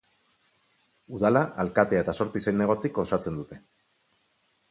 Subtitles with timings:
[1.17, 3.61] Udala alkatea eta zortzi zinegotzik osatzen dute.